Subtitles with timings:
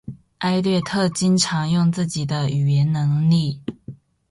[0.39, 3.61] 艾略特经常用自己的语言能力。